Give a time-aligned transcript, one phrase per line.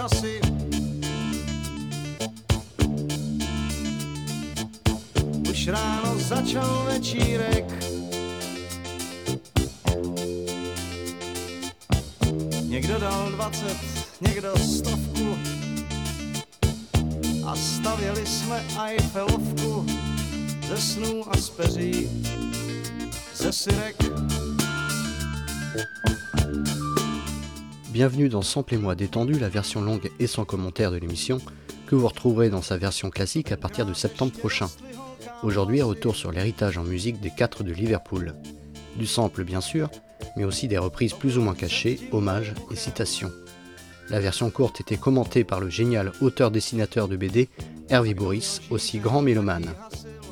[0.00, 0.49] já sei.
[28.00, 31.38] Bienvenue dans Samplez-moi détendu, la version longue et sans commentaire de l'émission,
[31.86, 34.68] que vous retrouverez dans sa version classique à partir de septembre prochain.
[35.42, 38.32] Aujourd'hui, retour sur l'héritage en musique des quatre de Liverpool.
[38.96, 39.90] Du sample bien sûr,
[40.34, 43.32] mais aussi des reprises plus ou moins cachées, hommages et citations.
[44.08, 47.50] La version courte était commentée par le génial auteur-dessinateur de BD
[47.90, 49.74] Hervé Boris, aussi grand mélomane.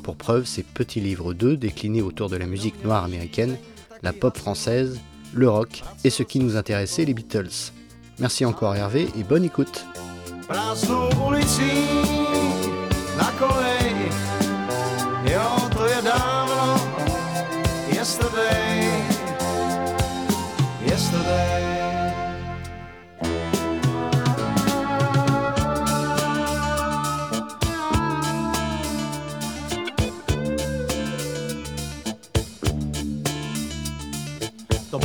[0.01, 3.59] Pour preuve, ces petits livres 2 déclinés autour de la musique noire américaine,
[4.01, 4.99] la pop française,
[5.33, 7.71] le rock et ce qui nous intéressait, les Beatles.
[8.19, 9.85] Merci encore Hervé et bonne écoute.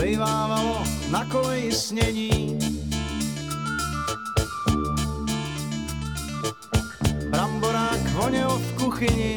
[0.04, 2.58] Bejvávalo na koleji snění,
[7.30, 9.36] Bramborák voněl v kuchyni.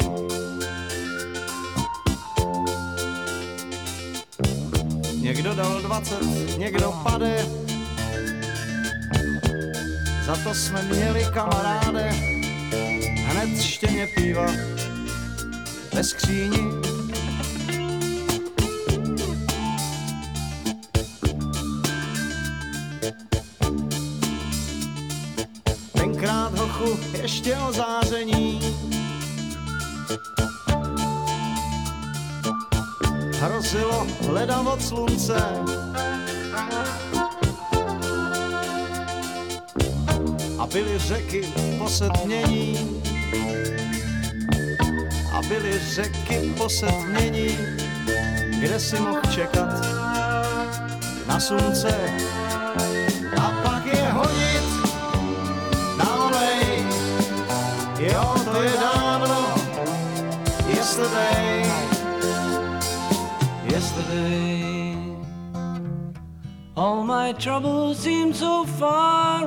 [5.21, 7.45] Někdo dal 20, někdo pade.
[10.25, 12.09] Za to jsme měli kamaráde.
[13.25, 14.47] Hned štěně piva
[15.93, 16.96] ve skříni.
[40.97, 41.41] Řeky
[41.77, 43.01] posedmění.
[45.33, 47.57] A byly řeky posedmění,
[48.59, 49.69] kde si mohl čekat
[51.27, 51.95] na slunce.
[53.41, 54.67] A pak je honit
[55.97, 56.85] na olej.
[57.99, 59.55] Jo, to je dávno,
[60.67, 61.71] yesterday,
[63.73, 64.97] yesterday.
[66.75, 69.46] All my troubles seem so far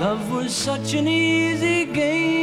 [0.00, 2.39] Love was such an easy game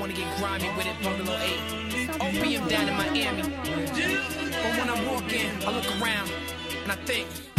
[0.00, 2.38] wanna get grimy with it, bungalow 8.
[2.38, 3.42] Opium down in Miami.
[3.42, 6.30] But when I walk in, I look around
[6.82, 7.49] and I think.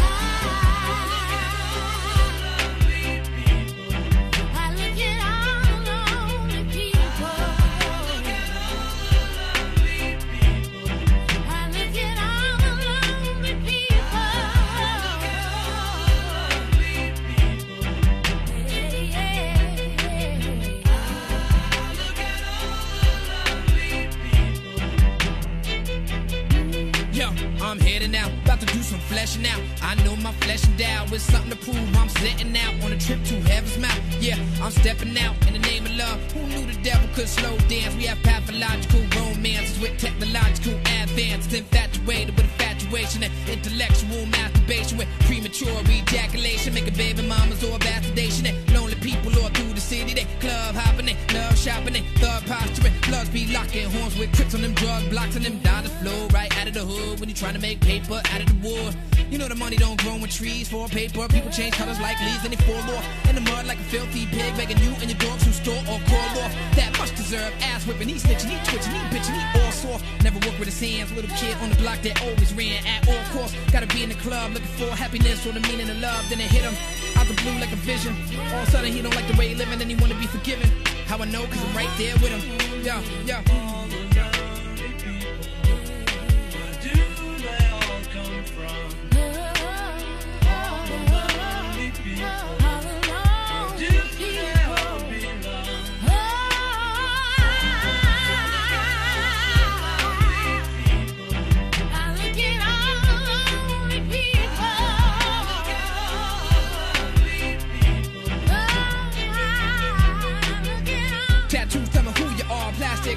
[79.21, 80.69] Like the way he living and he wanna be forgiven.
[81.05, 81.45] How I know?
[81.45, 82.83] Cause I'm right there with him.
[82.83, 83.80] Yo, yo.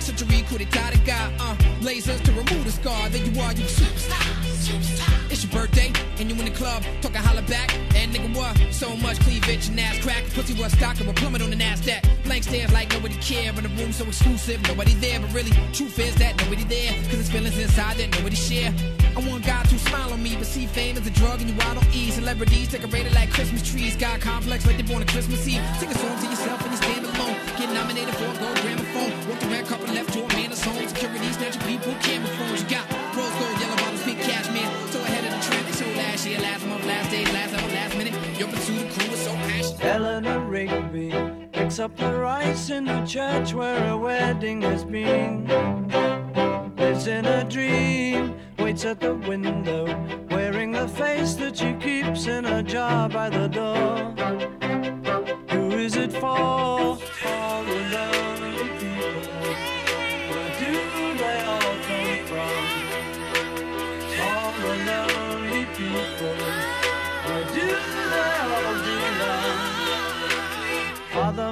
[0.02, 1.32] Surgery, coup d'etat de guy.
[1.38, 3.08] Uh, lasers to remove the scar.
[3.10, 4.24] There you are, you a superstar.
[4.64, 5.30] superstar.
[5.30, 7.74] It's your birthday, and you in the club, talking holla back.
[7.94, 8.56] And nigga, what?
[8.72, 10.24] So much cleavage and ass crack.
[10.34, 12.24] Pussy was stock of a plummet on the NASDAQ.
[12.24, 13.50] Blank stares like nobody care.
[13.50, 15.20] In the room so exclusive, nobody there.
[15.20, 16.92] But really, truth is that nobody there.
[17.08, 18.72] Cause there's feelings inside that nobody share.
[19.16, 21.56] I want God to smile on me, but see fame as a drug and you
[21.62, 22.10] out on E.
[22.10, 23.96] Celebrities decorated like Christmas trees.
[23.96, 25.62] God complex like they born on Christmas Eve.
[25.78, 27.03] Sing a song to yourself and you stand.
[27.64, 29.26] Get nominated for a gold gramophone.
[29.26, 30.87] Walk the red carpet left to a man of home.
[30.87, 32.62] Security snatching people, camera phones.
[32.62, 34.71] You got rose gold, yellow bottles, pink cashmere.
[34.90, 37.97] So ahead of the trend, so last year, last month, last day, last hour, last
[37.97, 38.38] minute.
[38.38, 39.83] Your pursuit of crew is so passionate.
[39.83, 41.14] Eleanor Rigby
[41.52, 45.47] picks up the rice in the church where a wedding has been.
[46.76, 49.87] Lives in a dream, waits at the window,
[50.28, 54.12] wearing the face that she keeps in a jar by the door.
[55.49, 56.99] Who is it for?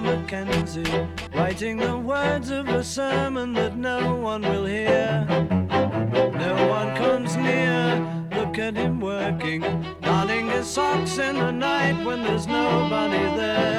[0.02, 5.24] McKenzie, writing the words of a sermon that no one will hear.
[5.28, 8.26] No one comes near.
[8.32, 9.62] Look at him working,
[10.02, 13.71] darning his socks in the night when there's nobody there.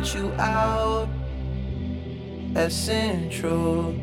[0.00, 1.08] Let you out
[2.56, 3.94] at Central.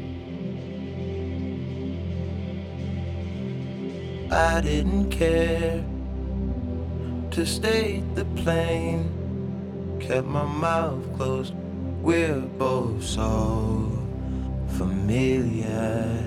[4.31, 5.83] I didn't care
[7.31, 9.09] to stay the plane.
[9.99, 11.55] Kept my mouth closed.
[12.03, 13.91] We're both so
[14.77, 16.21] familiar.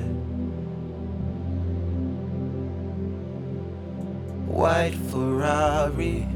[4.49, 6.27] White Ferrari.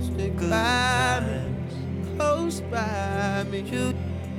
[0.00, 1.03] Stick by
[2.44, 3.60] close by me.
[3.60, 3.94] You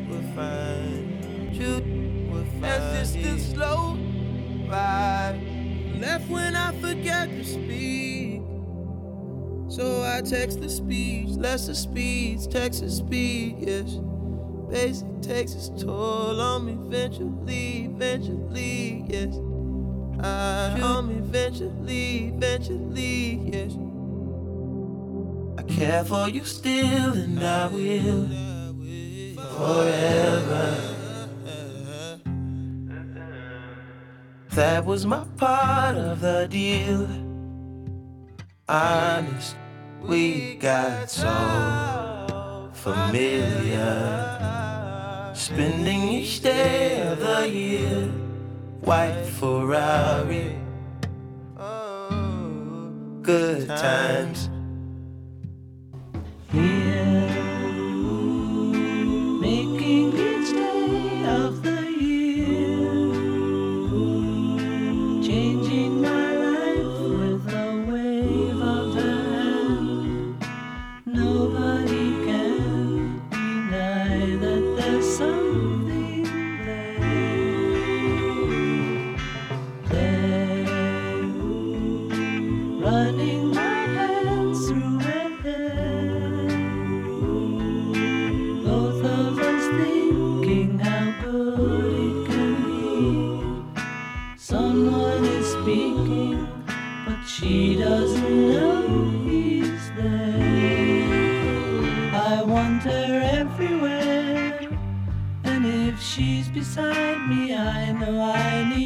[0.07, 1.55] will find.
[1.55, 2.65] You will find.
[2.65, 3.97] As distance slow
[4.69, 5.39] by.
[5.99, 8.41] Left when I forget to speak.
[9.69, 13.97] So I text the speech, lesser speeds, text the speed, yes.
[14.69, 19.35] Basic takes its toll on me eventually, eventually, yes.
[20.23, 23.75] I, on me eventually, eventually, yes
[25.75, 28.29] care for you still, and I will
[29.57, 30.75] forever.
[34.51, 37.07] That was my part of the deal.
[38.69, 39.57] Honest,
[40.01, 44.13] we got so familiar.
[45.33, 48.07] Spending each day of the year,
[48.79, 50.55] white Ferrari.
[53.21, 54.49] Good times
[97.05, 98.83] but she doesn't know
[99.27, 101.09] he's there.
[102.13, 104.69] I want her everywhere,
[105.43, 108.84] and if she's beside me, I know I need.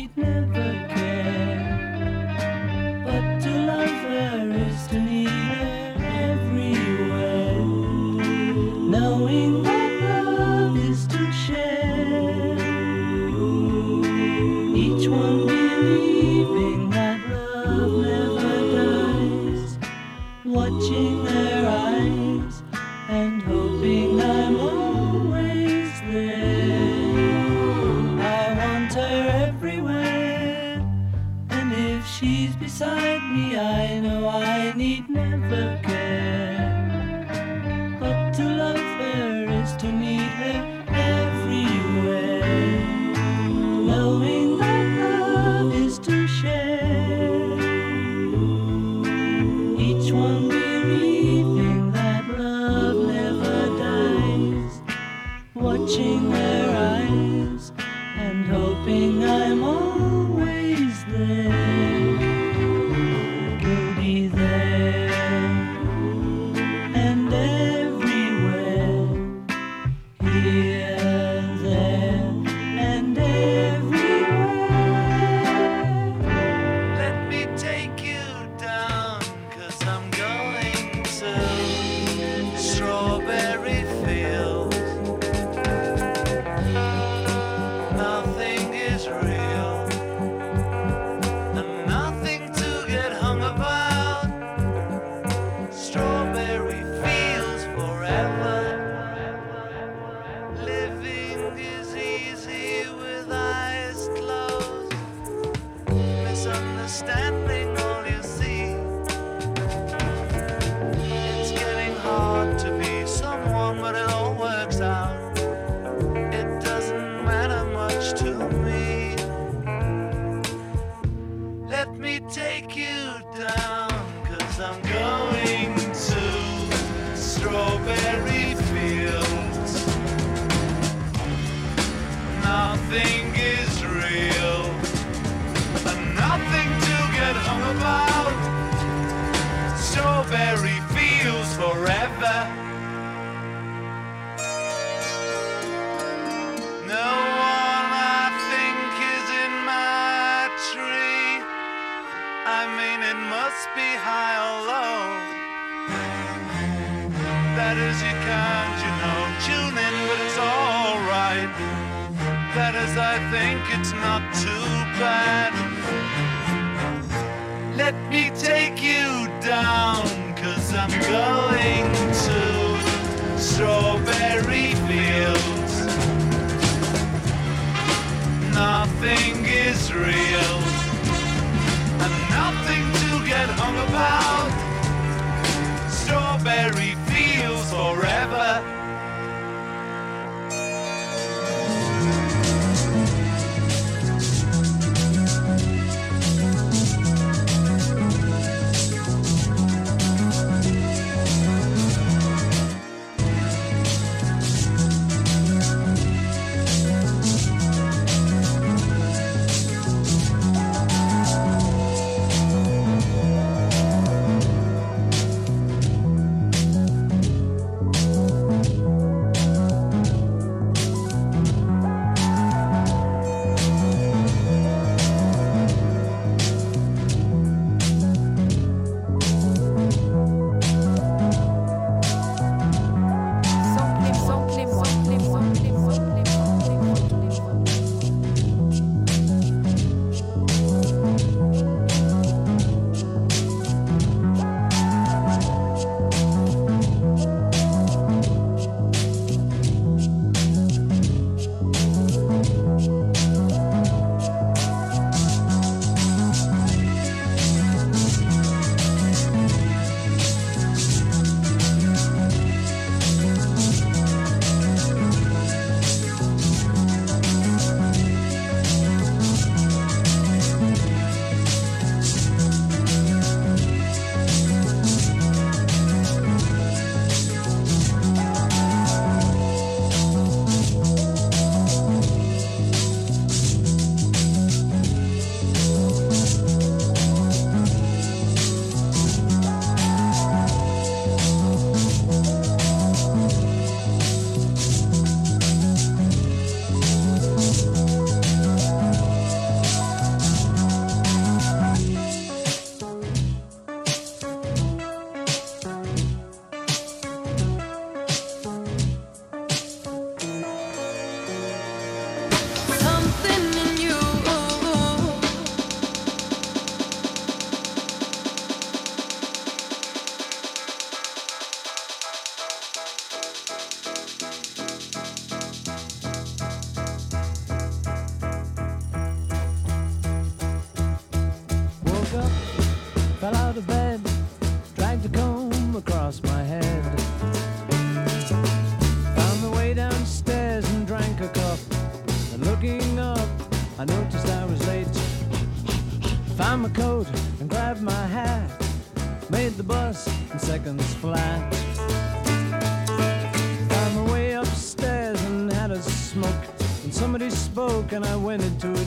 [358.00, 358.79] And I went into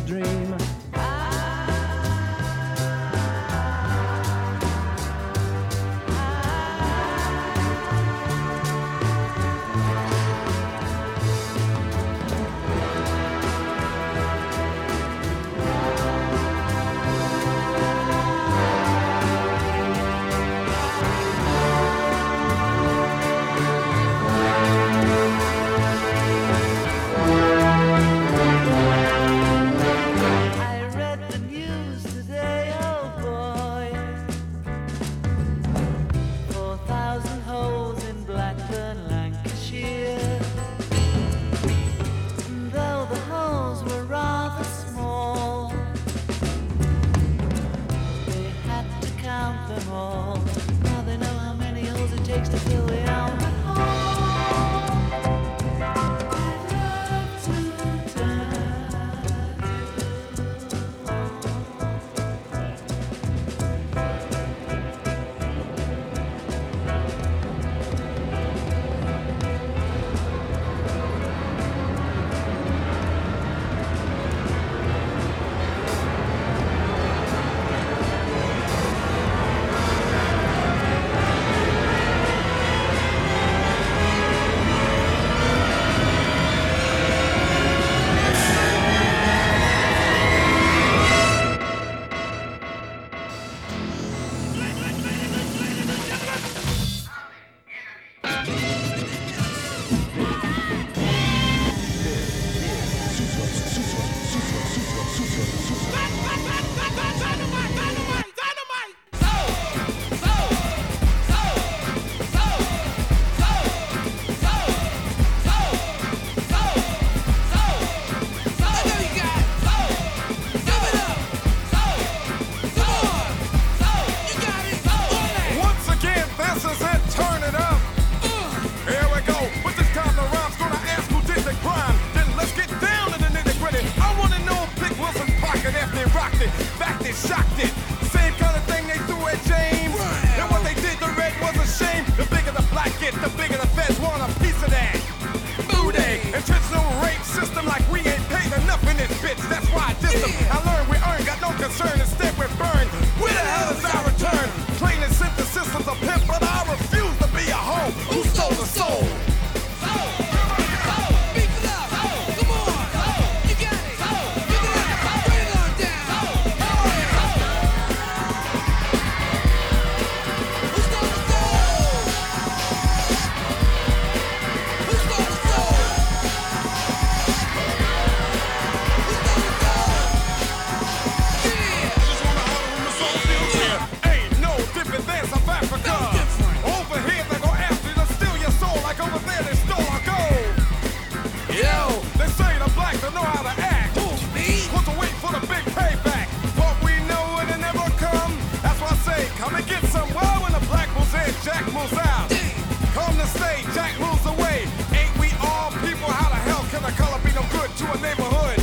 [207.82, 208.61] to a neighborhood.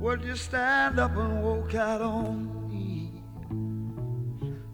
[0.00, 3.22] Would you stand up and walk out on me?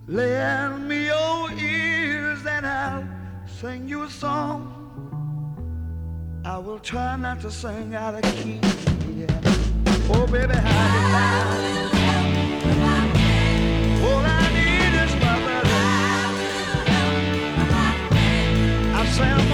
[0.06, 3.08] Lend me your ears and I'll
[3.44, 4.72] sing you a song.
[6.44, 8.60] I will try not to sing out of key.
[9.16, 9.40] Yeah.
[10.14, 11.86] Oh, baby, how do you
[14.06, 15.34] all I need is my.
[18.94, 19.45] I sound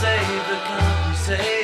[0.00, 1.63] save the conversation.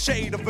[0.00, 0.49] Shade of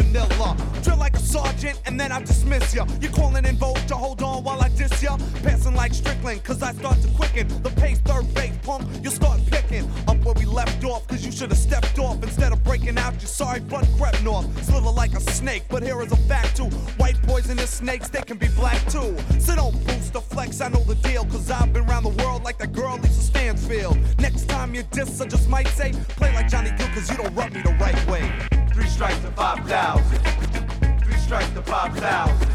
[29.91, 31.03] thousand.
[31.03, 32.49] Three strikes to five thousand.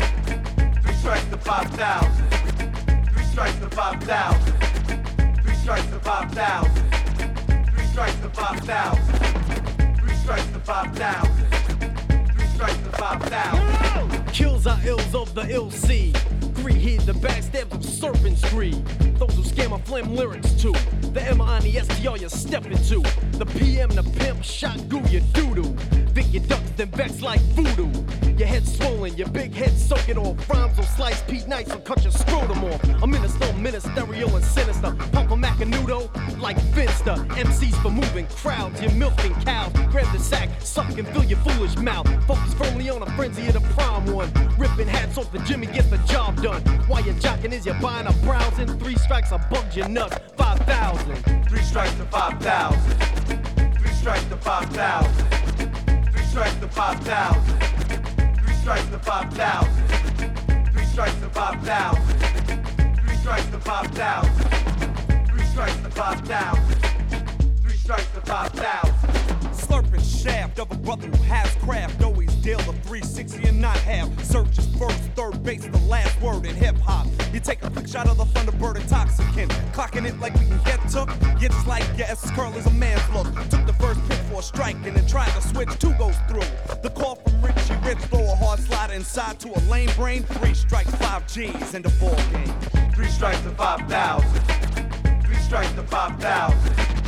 [0.83, 2.27] Three strikes to five thousand.
[3.11, 4.53] Three strikes to five thousand.
[5.43, 6.85] Three strikes to five thousand.
[7.73, 9.15] Three strikes to five thousand.
[9.99, 11.47] Three strikes to five thousand.
[12.35, 14.25] Three strikes to five thousand.
[14.33, 16.17] Kills are ills of the ill seed.
[16.53, 18.85] Greed heed the backstabs of serpent's greed.
[19.19, 20.73] Those who scam my flam lyrics too.
[21.13, 23.03] The M-I-N-E-S-T-R you step into.
[23.37, 25.75] The PM, the pimp, shot goo, you doo-doo.
[26.13, 27.91] Think you ducks, then vex like voodoo.
[28.37, 30.49] Your head swollen, your big head soaking off.
[30.49, 32.81] Rhymes will slice Pete Nice will cut your scrotum off.
[33.03, 34.91] A minister, ministerial and sinister.
[35.11, 36.09] Pump a macanudo
[36.39, 37.15] like Finster.
[37.35, 39.73] MCs for moving crowds, you're milking cows.
[39.91, 42.07] Grab the sack, suck and fill your foolish mouth.
[42.25, 44.31] Focus firmly on a frenzy of the prime one.
[44.57, 46.61] Ripping hats off the Jimmy gets the job done.
[46.87, 48.67] While you're jocking is you're buying a browsing.
[48.79, 50.17] Three strikes, I bugged your nuts.
[50.37, 51.45] 5,000.
[51.49, 52.81] Three strikes to five thousand.
[53.15, 53.24] Three
[54.05, 56.11] strikes to 5,000.
[56.11, 57.41] Three strikes to 5,000.
[58.37, 59.73] Three strikes to 5,000.
[60.71, 62.03] Three strikes to 5,000.
[63.01, 65.27] Three strikes to 5,000.
[65.27, 66.94] Three strikes to 5,000
[67.85, 68.93] strike the 5,000.
[69.53, 72.03] Slurping shaft of a brother who has craft.
[72.03, 74.09] Always deal a 360 and not half.
[74.27, 77.05] Serch is first, third base, the last word in hip hop.
[77.31, 79.51] You take a quick shot of the Thunderbird intoxicant.
[79.71, 81.09] Clocking it like we can get took.
[81.39, 83.27] just like your S curl is a man's look.
[83.51, 85.69] Took the first pick for a strike and then tried to switch.
[85.77, 86.49] Two goes through.
[86.81, 90.23] The call from Richie Rich throw a hard slide inside to a lame brain.
[90.23, 92.91] Three strikes, five G's, and the ball game.
[92.95, 95.21] Three strikes to 5,000.
[95.23, 97.04] Three strikes to 5,000.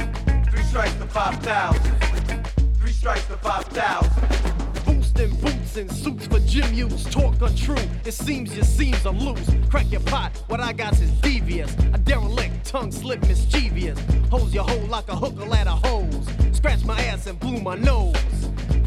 [0.78, 2.44] Three strikes to 5,000.
[2.80, 4.86] Three strikes to 5,000.
[4.86, 7.04] Boosting boots and suits for gym use.
[7.06, 7.76] Talk untrue.
[8.06, 9.50] It seems your seams are loose.
[9.72, 10.38] Crack your pot.
[10.50, 11.74] What I got is devious.
[11.96, 14.00] A derelict, tongue slip mischievous.
[14.30, 16.28] Holds your hole like a hooker ladder hose.
[16.52, 18.16] Scratch my ass and blew my nose.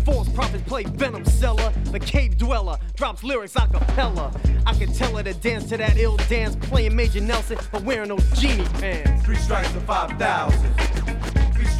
[0.05, 1.73] False prophets play venom seller.
[1.91, 4.33] The cave dweller drops lyrics a cappella.
[4.65, 6.55] I can tell her to dance to that ill dance.
[6.55, 9.25] Playing Major Nelson, but wearing those genie pants.
[9.25, 11.00] Three strikes to 5,000.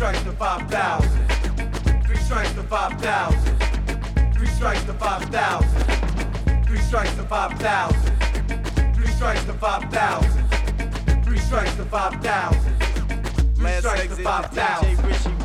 [0.01, 2.05] Three strikes to 5,000.
[2.07, 4.33] Three strikes to 5,000.
[4.33, 6.65] Three strikes to 5,000.
[6.65, 8.95] Three strikes to 5,000.
[8.95, 11.23] Three strikes to 5,000.
[11.23, 12.79] Three strikes to 5,000.
[13.57, 15.40] Three strikes to 5,000.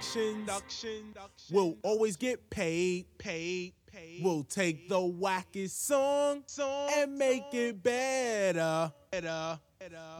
[0.00, 1.16] Down Productions.
[1.50, 4.22] We'll always get paid, paid, paid.
[4.24, 8.92] We'll take the wackest song, song and make it better.
[9.10, 9.58] better.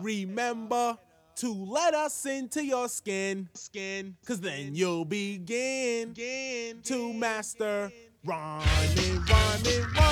[0.03, 0.99] Remember
[1.37, 7.91] to let us into your skin, skin, cause then you'll begin to master
[8.25, 10.10] rhyming, rhyming, rhyming.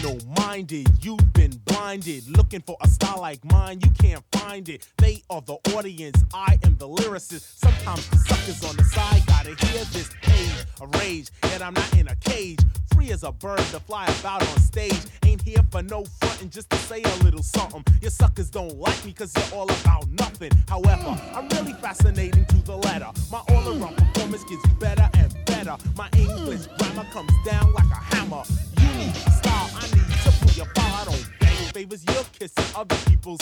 [0.00, 2.28] Criminal minded, you've been blinded.
[2.36, 4.86] Looking for a style like mine, you can't find it.
[4.98, 7.58] They are the audience, I am the lyricist.
[7.58, 11.30] Sometimes the suckers on the side gotta hear this page of rage.
[11.44, 12.60] Yet I'm not in a cage,
[12.94, 15.00] free as a bird to fly about on stage.
[15.24, 17.82] Ain't here for no frontin', just to say a little something.
[18.00, 20.52] Your suckers don't like me cause you're all about nothing.
[20.68, 23.10] However, I'm really fascinating to the letter.
[23.32, 25.76] My all around performance gets better and better.
[25.96, 28.44] My English grammar comes down like a hammer.
[28.98, 30.92] Need style, I need to pull your ball.
[30.92, 33.40] I don't beg favors, you're kissing other people's.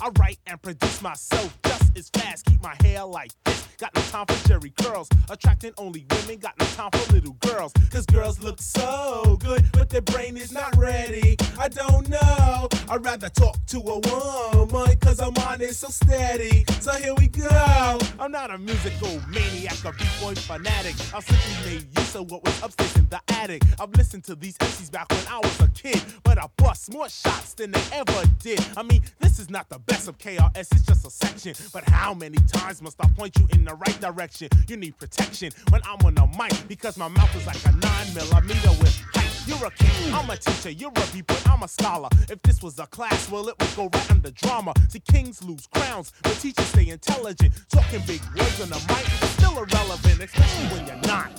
[0.00, 2.44] I write and produce myself just as fast.
[2.44, 3.67] Keep my hair like this.
[3.78, 5.08] Got no time for Jerry curls.
[5.30, 7.72] Attracting only women, got no time for little girls.
[7.92, 11.36] Cause girls look so good, but their brain is not ready.
[11.56, 12.68] I don't know.
[12.88, 16.64] I'd rather talk to a woman, cause I'm on so steady.
[16.80, 17.98] So here we go.
[18.18, 20.96] I'm not a musical maniac or b-boy fanatic.
[21.14, 23.62] I simply made use of what was upstairs in the attic.
[23.78, 27.08] I've listened to these MCs back when I was a kid, but I bust more
[27.08, 28.60] shots than they ever did.
[28.76, 31.54] I mean, this is not the best of KRS, it's just a section.
[31.72, 34.48] But how many times must I point you in the right direction?
[34.66, 38.14] You need protection when I'm on the mic because my mouth is like a nine
[38.14, 39.28] millimeter with height.
[39.46, 42.08] You're a king, I'm a teacher, you're a but I'm a scholar.
[42.30, 44.72] If this was a class, well, it would go right under drama.
[44.88, 47.52] See, kings lose crowns, but teachers stay intelligent.
[47.70, 51.37] Talking big words on the mic is still irrelevant, especially when you're not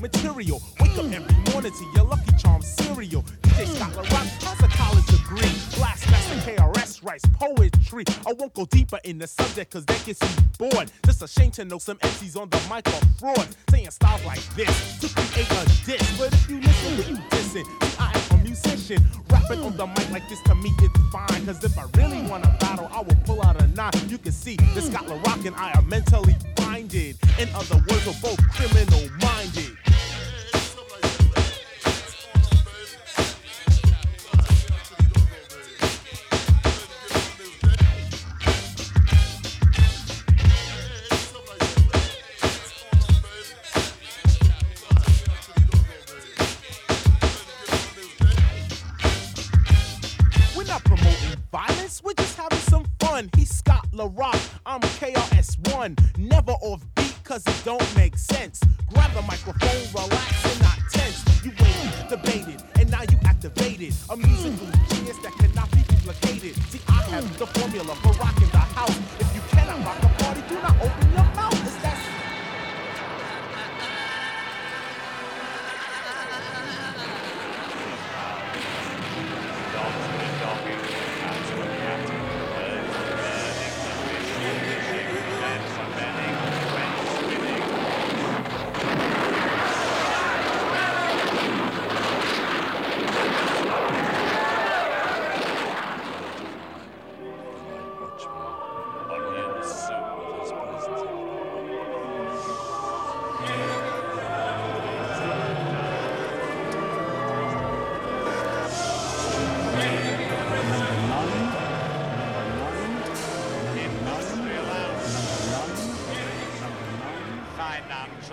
[0.00, 0.62] material.
[0.80, 3.22] Wake up every morning to your Lucky Charm cereal.
[3.42, 5.52] DJ Scott LaRock has a college degree.
[5.76, 6.06] Blast
[6.46, 8.04] KRS writes poetry.
[8.26, 10.92] I won't go deeper in the subject cause that gets you bored.
[11.04, 13.48] Just a shame to know some MCs on the mic are fraud.
[13.70, 16.18] Saying styles like this to create a diss.
[16.18, 17.66] But if you listen, you dissing?
[17.98, 19.02] I musician.
[19.28, 21.44] Rapping on the mic like this to me it's fine.
[21.46, 23.92] Cause if I really wanna battle, I will pull out a nine.
[24.08, 27.16] You can see that Scott LaRock and I are mentally minded.
[27.38, 29.76] In other words, we're both criminal minded.
[55.86, 56.18] KRS1.
[56.18, 58.60] Never off beat, cause it don't make sense.
[58.92, 60.45] Grab the microphone, relax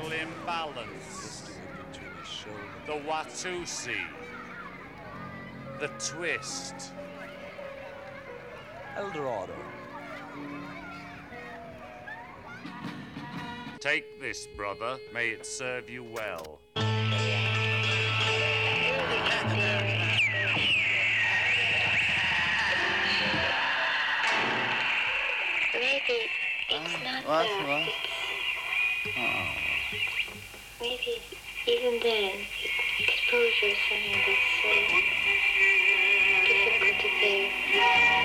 [0.04, 1.52] mental imbalance.
[2.86, 3.96] The Watusi.
[5.80, 6.94] The twist.
[8.98, 9.54] Eldorado.
[13.80, 14.98] Take this, brother.
[15.14, 16.60] May it serve you well.
[25.74, 26.30] Maybe
[26.70, 27.68] it's not what, that.
[27.68, 27.88] what?
[29.06, 29.63] It's-
[30.84, 31.16] Maybe
[31.68, 32.34] even then,
[33.00, 34.72] exposure is something that's so
[36.48, 38.23] difficult to bear.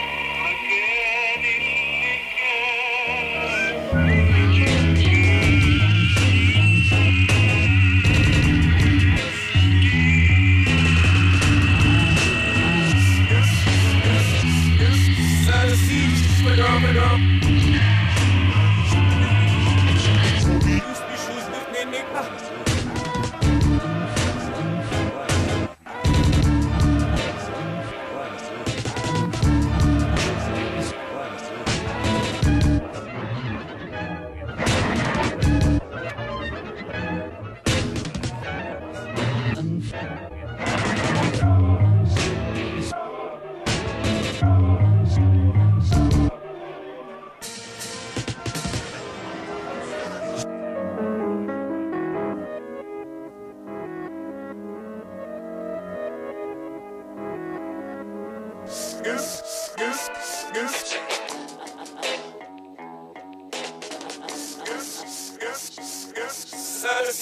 [66.90, 67.12] I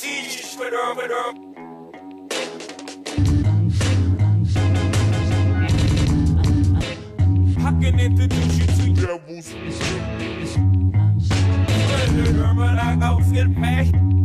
[7.81, 9.49] can introduce you to devils.
[12.57, 14.16] But I go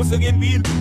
[0.00, 0.79] techno again, beat.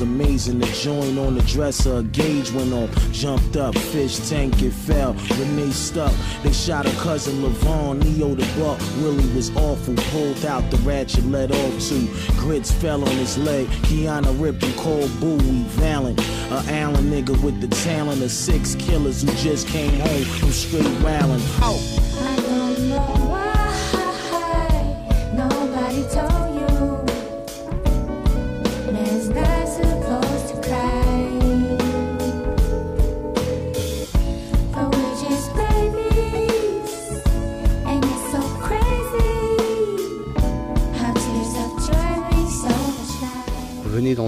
[0.00, 0.58] Amazing.
[0.58, 2.88] The joint on the dresser, a gauge went on.
[3.12, 5.14] Jumped up, fish tank, it fell.
[5.38, 6.12] Renee stuck.
[6.42, 8.80] They shot her cousin Levon, Neo the buck.
[9.02, 9.94] Willie was awful.
[10.10, 12.08] Pulled out the ratchet, let off two.
[12.36, 13.66] Grits fell on his leg.
[13.86, 16.20] Kiana ripped him cold buoy, Valiant.
[16.50, 20.86] A Allen nigga with the talent of six killers who just came home from straight
[21.02, 21.40] rallying.
[21.60, 22.47] Oh.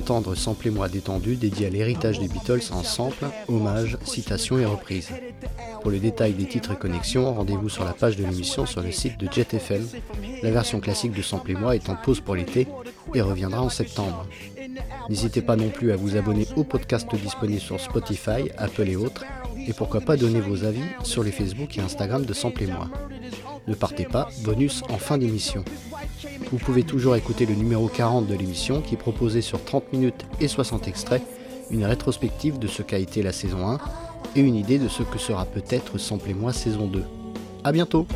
[0.01, 5.09] Venez d'entendre Samplez-moi détendu dédié à l'héritage des Beatles en sample, hommage, citation et reprise.
[5.83, 8.93] Pour le détail des titres et connexions, rendez-vous sur la page de l'émission sur le
[8.93, 9.87] site de Jet FM.
[10.43, 12.67] La version classique de Samplez-moi est en pause pour l'été
[13.15, 14.27] et reviendra en septembre.
[15.09, 19.25] N'hésitez pas non plus à vous abonner au podcast disponible sur Spotify, Apple et autres,
[19.67, 22.89] et pourquoi pas donner vos avis sur les Facebook et Instagram de Samplez-moi.
[23.67, 25.65] Ne partez pas, bonus en fin d'émission.
[26.51, 30.49] Vous pouvez toujours écouter le numéro 40 de l'émission qui proposait sur 30 minutes et
[30.49, 31.23] 60 extraits
[31.71, 33.79] une rétrospective de ce qu'a été la saison 1
[34.37, 37.05] et une idée de ce que sera peut-être Samplez-moi saison 2.
[37.65, 38.07] A bientôt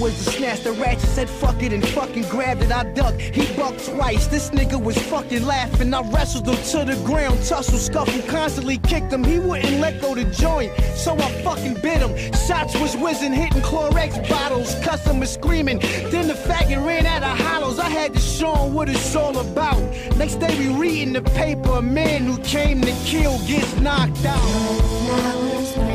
[0.00, 2.72] was to snatch the ratchet, said fuck it and fucking grabbed it.
[2.72, 4.26] I ducked, he bucked twice.
[4.28, 5.92] This nigga was fucking laughing.
[5.92, 9.22] I wrestled him to the ground, tussle, scuffle, constantly kicked him.
[9.22, 12.32] He wouldn't let go the joint, so I fucking bit him.
[12.32, 15.78] Shots was whizzing, hitting Clorox bottles, customers screaming.
[16.10, 17.78] Then the faggot ran out of hollows.
[17.78, 19.80] I had to show him what it's all about.
[20.16, 25.89] Next day we reading the paper, a man who came to kill gets knocked out.